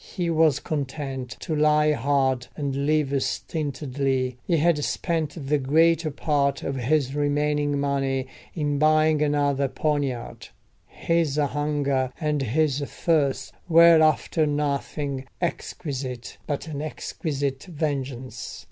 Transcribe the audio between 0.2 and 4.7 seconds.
was content to lie hard, and live stintedly—he